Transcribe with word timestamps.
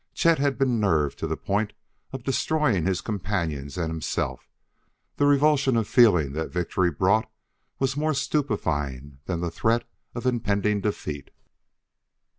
Chet 0.15 0.39
had 0.39 0.57
been 0.57 0.79
nerved 0.79 1.19
to 1.19 1.27
the 1.27 1.37
point 1.37 1.73
of 2.11 2.23
destroying 2.23 2.85
his 2.87 3.01
companions 3.01 3.77
and 3.77 3.91
himself; 3.91 4.49
the 5.17 5.27
revulsion 5.27 5.77
of 5.77 5.87
feeling 5.87 6.31
that 6.31 6.49
victory 6.49 6.89
brought 6.89 7.31
was 7.77 7.95
more 7.95 8.15
stupefying 8.15 9.19
than 9.27 9.41
the 9.41 9.51
threat 9.51 9.83
of 10.15 10.25
impending 10.25 10.81
defeat. 10.81 11.29